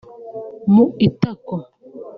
[0.73, 1.55] mu itako